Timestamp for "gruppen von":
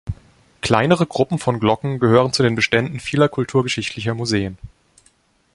1.05-1.59